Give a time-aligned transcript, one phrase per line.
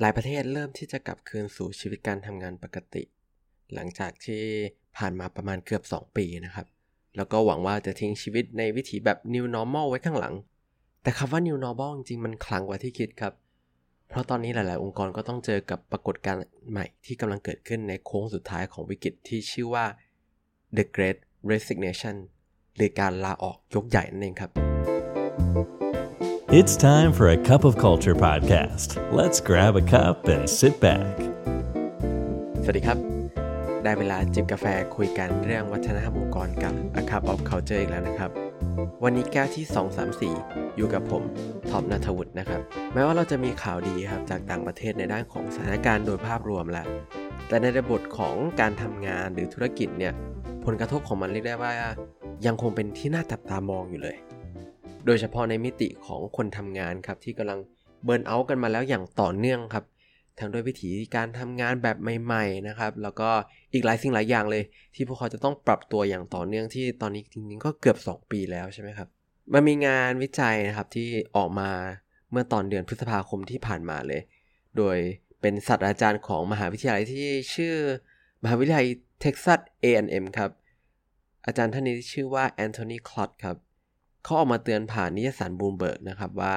[0.00, 3.02] หลายประเทศเริ่มที่จะกลับคืนสู่ชีวิตการทำงานปกติ
[3.74, 4.42] หลังจากที่
[4.96, 6.66] ผ่านมาประมาณเกือบ 2 ปีนะครับ
[7.16, 10.34] แล้วก็หวังว่าจะทิ้งชีวิตในวิถีแบบ new normal ไว้ข้างหลัง
[11.02, 13.32] แต่คำว่า new normal จริงๆมันคลังกว่าที่คิดครับ
[14.08, 19.86] เพราะตอนนี้หลายๆ องค์กรก็ต้องเจอกับปรากฏการณ์ใหม่ที่กำลังเกิดขึ้นในโค้งสุดท้ายของวิกฤตที่ชื่อว่า
[20.76, 21.18] the great
[21.50, 22.16] resignation
[22.76, 24.52] หรือการลาออกยกใหญ่นั่นเองครับ
[26.50, 28.96] It's time for a cup of culture podcast.
[29.12, 31.14] Let's grab a cup and sit back.
[32.62, 32.98] สวัสดีครับ
[33.82, 34.66] ได้เวลาจิบกาแฟ
[34.96, 38.30] คุยกันเรื่องวัฒนธรรมองค์กรกับ A Cup of Culture อีกแล้วนะครับ
[39.04, 39.64] วันนี้แก้วที่
[40.20, 41.22] 234 อยู่กับผม
[41.70, 42.60] ท็อปนัทวุฒินะครับ
[42.94, 46.86] แม้ว่าเราจะมีข่าวดีครับจากต่างประเทศในด้านของสถานการณ์โดยภาพรวมแล้ว
[47.48, 50.12] แต่ในบทของการทำงานหรือธุรกิจเนี่ย
[50.64, 51.72] ผลกระทบของมันเรียกได้ว่า
[52.46, 54.18] ยังคงเป็นที่น่าจับตามองอยู่เลย
[55.06, 57.60] โดยเฉพาะในมิติของคนทำงานครับที่กำลัง
[58.04, 59.84] เบิร์นเอาท์กันมาแล้วอย่างต่อเนื่องครับ
[60.38, 63.28] ทั้งด้วยวิธีการทำงานแบบใหม่ๆนะครับ แล้วก็
[63.72, 64.62] อีกหลายสิ่งหลายอย่างเลย
[64.94, 69.08] ที่พวกเขาจะต้องปรับตัวอย่างต่อเนื่องที่ตอนนี้จริงๆก็เกือบ 2 ปีแล้วใช่ไหมครับ
[69.52, 71.70] มันมีงานวิจัยนะครับที่ออกมา
[72.30, 74.20] เมื่อตอนเดือนพฤษภาคมที่ผ่านมาเลย
[74.76, 74.98] โดย
[75.40, 77.74] เป็นศาสตราจารย์ของมหาวิทยาลัยที่ชื่อ
[78.42, 78.86] มหาวิทยาลัย
[79.20, 80.50] เท็กซัส A&M ครับ
[81.46, 83.56] อาจารย์ท่านนี้ชื่อว่า Anthony Klotz ครับ
[84.28, 86.54] เขาออกมาเตือนผ่านนิตยสารบูมเบิร์กนะครับว่า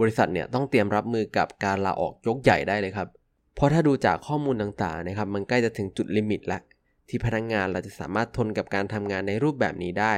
[0.00, 3.08] บริษัทเนี่ยต้องเตรียมรับมือกับการลาออกยกใหญ่ได้เลยครับ
[3.54, 6.62] เพราะถ้าดูจากข้อมูลต่างๆนะครับ มันใกล้จะถึงจุด limit แล้ว
[7.08, 10.14] ที่พนักงานเราจะสามารถทนกับการทำงานในรูปแบบนี้ได้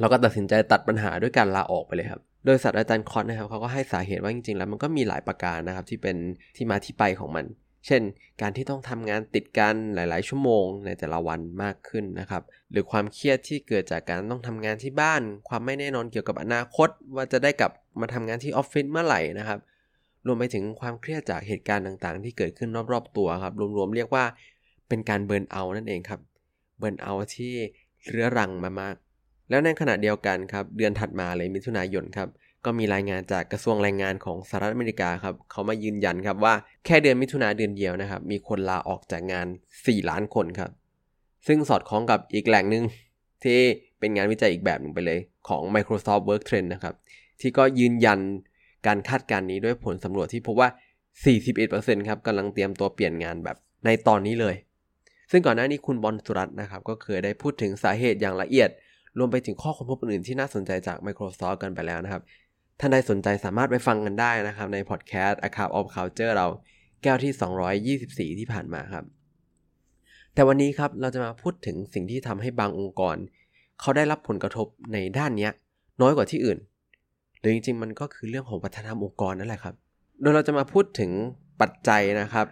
[0.00, 6.16] เราก็ตัดสินใจตัดปัญหาด้วยการลาออกไปเลยครับโดยศาสตราจารย์ Klotz นะครับเขาก็ให้สาเหตุว่าจริงๆ แล้วมันก็มีหลายประการนะครับที่เป็น
[6.56, 7.44] ที่มาที่ไปของมัน
[7.86, 8.02] เช่น
[8.40, 19.58] การที่ต้องทำงานติดกันหลาย ๆ ชั่วโมงในแต่ละวันมากขึ้นนะครับ หรือความเครียดที่เกิดจากการต้องทำงานที่บ้าน ความไม่แน่นอนเกี่ยวกับอนาคต ว่าจะได้กลับมาทำงานที่ออฟฟิศเมื่อไหร่นะครับ
[20.26, 24.24] รวมไปถึงความเครียดจากเหตุการณ์ต่าง ๆ ที่เกิดขึ้นรอบ ๆ ตัวครับ รวม ๆ เรียกว่า
[24.88, 26.20] เป็นการเบิร์นเอาท์นั่นเองครับ
[26.78, 27.54] เบิร์นเอาท์ที่
[28.08, 28.96] เรื้อรังมามาก
[29.50, 32.28] แล้วในขณะเดียวกันครับ เดือนถัดมาเลยมิถุนายนครับ
[32.64, 36.54] ก็มีรายงานจากกระทรวงแรงงานของสหรัฐอเมริกาครับเขามายืนยันครับว่า
[36.84, 39.46] แค่เดือนมิถุนาเดือนเดียวนะครับ มีคนลาออกจากงาน
[39.78, 40.70] 4 ล้านคนครับ
[41.46, 42.84] ซึ่งสอดคล้องกับอีกแหล่งหนึ่ง
[43.44, 43.58] ที่
[43.98, 46.94] เป็นงานวิจัยอีกแบบหนึ่งไปเลยของ Microsoft Work Trend นะครับ
[47.40, 48.18] ที่ก็ยืนยัน
[48.86, 50.68] การคาดการณ์นี้ด้วยผลสำรวจที่พบว่า
[51.38, 54.54] 41%ครับกำลังเตรียมตัวเปลี่ยนงานแบบในตอนนี้เลย
[55.30, 58.70] ซึ่งก่อนหน้านี้คุณบอลสุรัตน์นะครับ ก็เคยได้พูดถึงสาเหตุอย่างละเอียด
[59.18, 62.22] รวมไปถึงข้อค้นพบอื่นที่น่าสนใจจาก Microsoft กันไปแล้วนะครับ
[62.80, 66.46] ท่านใดสนใจสามารถไปฟังกันได้นะครับ ในพอดแคสต์ A Cup of Culture เรา
[67.02, 69.04] แก้วที่ 224 ที่ผ่านมาครับ
[70.34, 73.16] แต่วันนี้ครับเราจะมาพูดถึงสิ่งที่ทำให้บางองค์กร
[73.80, 75.48] เขาได้รับผลกระทบในด้านนี้
[76.00, 76.58] น้อยกว่าที่อื่น
[77.40, 79.74] หรือจริงๆ มันก็คือเรื่องของวัฒนธรรมองค์กรนั่นแหละครับ
[80.20, 81.10] โดยเราจะมาพูดถึง
[81.60, 82.46] ปัจจัยนะครับ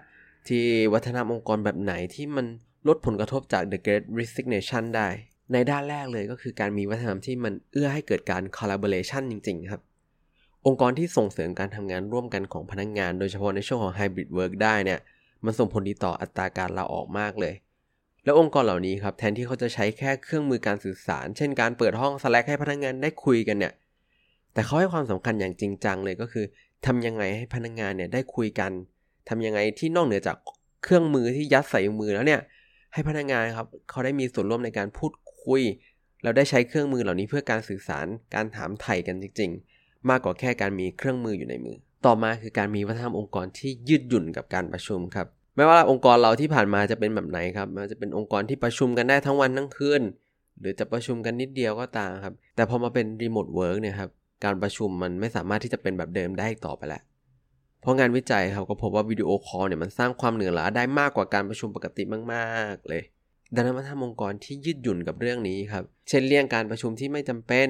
[0.49, 2.47] ที่วัฒนธรรมองค์กรแบบไหนที่มัน
[2.89, 5.09] ลดผลกระทบจาก The Great Resignation ได้
[5.53, 9.83] ในด้านแรกเลยก็คือการมีวัฒนธรรมที่มันเอื้อให้เกิดการ collaboration จริง ๆ ครับ
[10.67, 15.01] องค์กรที่ส่งเสริมการทำงานร่วมกันของพนักงงาน โดยเฉพาะในช่วงของ hybrid work ได้เนี่ย
[15.45, 17.55] มันส่งผลดีต่ออัตราการลาออกมากเลย
[18.25, 23.73] แล้วองค์กรเหล่านี้ครับแทนที่เขาจะใช้แค่เครื่องมือการสื่อสาร เช่นการเปิดห้อง Slack ให้พนักงงานได้คุยกันเนี่ย
[24.55, 26.45] แต่เขาให้ความสำคัญอย่างจริงจังเลยก็คือ
[26.87, 28.71] ทำยังไงให้พนักงงานเนี่ยได้คุยกัน
[29.29, 30.37] ทำยังไงที่นอกเหนือจาก
[30.83, 32.41] เครื่องมือที่ยัดใส่มือแล้วเนี่ย
[32.93, 35.13] ให้พนักงานครับเขาได้มีส่วนร่วมในการพูด
[35.45, 35.63] คุย
[36.23, 39.72] แล้วได้ใช้เครื่องมือเหล่านี้เพื่อการสื่อสารการถามไถ่กันจริง ๆ
[40.11, 41.77] มากกว่าแค่การมีเครื่องมืออยู่ในมือ
[42.07, 45.27] ต่อมาคือการมีวัฒนธรรมองค์กรที่ยืดหยุ่นกับการประชุมครับ
[45.57, 50.03] ไม่ว่าองค์กรเราที่ผ่านมาจะเป็นแบบไหนครับมันจะเป็นองค์กรที่ประชุมกันได้ทั้งวันทั้งคืน
[50.61, 54.11] หรือจะประชุมกันนิดเดียวก็ตามครับ แต่พอมาเป็น remote work เนี่ยครับ
[54.45, 57.03] การประชุมมันไม่สามารถที่จะเป็นแบบเดิมได้ต่อไปแล้ว
[57.81, 62.03] เพราะงานวิจัยครับก็พบว่า video call เนี่ยมันสร้างความเหนื่อยล้าได้มากกว่าการประชุมปกติ
[62.33, 63.03] มากๆ เลย
[63.55, 67.69] ดังนั้นมาทำองค์กรที่ยืดหยุ่นกับเรื่องนี้ครับ เช่นเลี่ยงการประชุมที่ไม่จำเป็น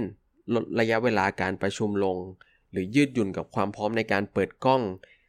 [0.55, 2.17] ลดระยะเวลาการประชุมลง
[2.73, 4.83] หรือยืดหยุ่นกับความพร้อมในการเปิดกล้อง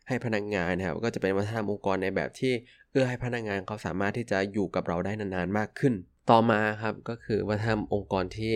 [0.07, 2.54] ให้พนักงานนะครับก็จะเป็นวัฒนธรรมองค์กรในแบบที่
[2.92, 5.94] เอื้อให้พนักงานเขาสามารถที่จะอยู่กับเราได้นานๆมากขึ้น
[6.30, 8.54] ต่อมาครับก็คือวัฒนธรรมองค์กรที่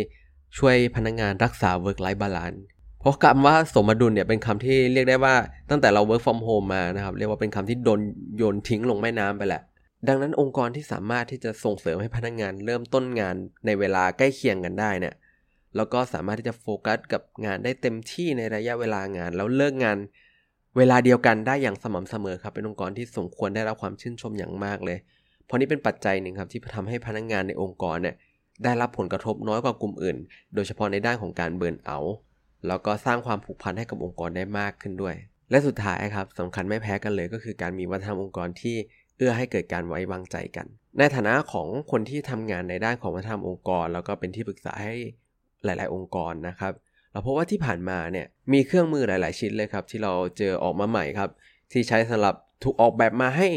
[0.57, 2.59] ช่วยพนักงานรักษา work life balance
[2.99, 5.35] เพราะคำว่าสมดุลเนี่ยเป็นคำที่เรียกได้ว่า
[5.69, 7.99] ตั้งแต่เรา work from home มานะครับเรียกว่าเป็นคำที่โดน
[8.37, 9.61] โยนทิ้งลงแม่น้ำไปแหละ
[10.07, 15.15] ดังนั้นองค์กรที่สามารถที่จะส่งเสริมให้พนักงานเริ่มต้นงานในเวลาใกล้เคียงกันได้เนี่ย
[15.77, 19.97] แล้วก็สามารถที่จะโฟกัสกับงานได้เต็มที่ในระยะเวลางาน แล้วเลิกงาน
[20.77, 24.97] เวลาเดียวกันได้อย่างสม่ำเสมอครับ เป็นองค์กรที่สมควรได้รับความชื่นชมอย่างมากเลย
[25.45, 28.15] เพราะนี่เป็นปัจจัยหนึ่งครับที่ทำให้พนักงานในองค์กรเนี่ย
[28.63, 30.17] ได้รับผลกระทบน้อยกว่ากลุ่มอื่น
[30.55, 31.99] โดยเฉพาะในด้านของการเบิร์นเอา
[32.67, 35.15] แล้วก็สร้างความผูกพันให้กับองค์กรได้มากขึ้นด้วย
[35.51, 38.75] และสุดท้ายครับสำคัญไม่แพ้กันเลยก็คือการมีวัฒนธรรมองค์กรที่
[39.17, 40.65] เอื้อให้เกิดการไว้วางใจกัน
[40.97, 44.95] ในฐานะของคนที่ทำงานในด้านของวัฒนธรรมองค์กร แล้วก็เป็นที่ปรึกษาให้
[45.67, 46.73] หลาย ๆ องค์กรนะครับ
[47.11, 51.29] เราพบว่าที่ผ่านมาเนี่ยมีเครื่องมือหลาย ๆ ชิ้นเลยครับ ที่เราเจอออกมาใหม่ครับ
[51.71, 53.47] ที่ใช้สำหรับถูกออกแบบมาให้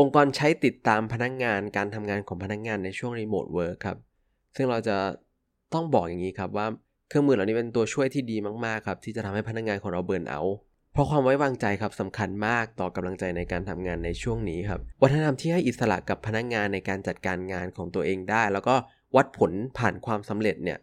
[0.00, 3.98] องค์กรใช้ติดตามพนักงานการทำงานของพนักงานในช่วง remote work ครับ
[4.56, 4.96] ซึ่งเราจะ
[5.74, 6.66] ต้องบอกอย่างนี้ครับว่า
[7.08, 10.40] เครื่องมือเหล่านี้เป็นตัวช่วยที่ดีมาก ๆ ครับ ที่จะทำให้พนักงานของเรา burnout
[10.92, 18.74] เพราะความไว้วางใจครับสำคัญมากต่อกำลังใจในการทำงานในช่วงนี้ครับวัฒนธรรมที่ให้อิสระกับพนักงานในการจัดการงานของตัวเองได้ แล้วก็
[19.16, 20.78] วัดผลผ่านความสำเร็จเนี่ย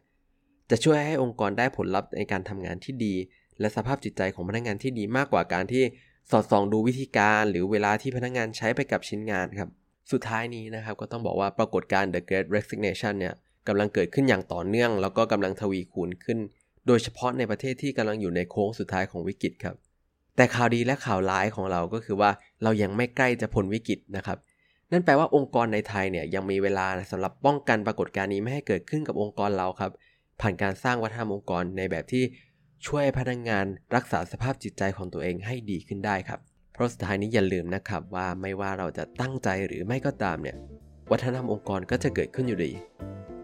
[0.69, 3.15] จะช่วยให้องค์กรได้ผลลัพธ์ในการทำงานที่ดี
[3.59, 5.83] และสภาพจิตใจของพนักงานที่ดีมากกว่าการที่
[6.31, 9.69] สอดส่องดูวิธีการหรือเวลาที่พนักงงานใช้ไปกับชิ้นงานครับ
[10.11, 13.33] สุดท้ายนี้นะครับก็ต้องบอกว่าปรากฏการณ์ The Great Resignation เนี่ย
[13.67, 16.39] กำลังเกิดขึ้นอย่างต่อเนื่อง แล้วก็กำลังทวีคูณขึ้น
[16.87, 19.75] โดยเฉพาะในประเทศที่กำลังอยู่ในโค้งสุดท้ายของวิกฤตครับ
[20.35, 22.31] แต่ข่าวดีและข่าวร้ายของเราก็คือว่า
[22.63, 24.37] เรายังไม่ใกล้จะพ้นวิกฤตนะครับ
[24.91, 29.91] นั่นแปลว่าองค์กรในไทยเนี่ยยังมีเวลาสำหรับป้องกันปรากฏการณ์นี้ไม่ให้เกิดขึ้นกับองค์กรเราครับ
[30.41, 32.23] ผ่านการสร้างวัฒนธรรมองค์กรในแบบที่
[32.87, 36.39] ช่วยพนักงงานรักษาสภาพจิตใจของตัวเองให้ดีขึ้นได้ครับ
[36.73, 40.57] เพราะสุดท้ายนี้อย่าลืมนะครับว่าไม่ว่าเราจะตั้งใจหรือไม่ก็ตามเนี่ย
[41.11, 42.71] วัฒนธรรมองค์กรก็จะเกิดขึ้นอยู่ดี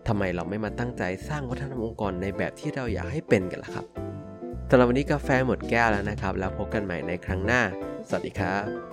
[0.08, 3.86] ทำไมเราไม่มาตั้งใจสร้างวัฒนธรรมองค์กรในแบบที่เราอยากให้เป็นกันล่ะครับ
[4.70, 7.62] สำหรับวันนี้กาแฟหมดแก้วแล้วนะครับ แล้วพบกันใหม่ในครั้งหน้า
[8.08, 8.93] สวัสดีครับ